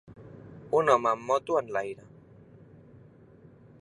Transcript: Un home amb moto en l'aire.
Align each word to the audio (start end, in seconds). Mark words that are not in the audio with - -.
Un 0.79 0.87
home 0.93 1.11
amb 1.11 1.27
moto 1.33 1.59
en 1.61 1.69
l'aire. 1.77 2.07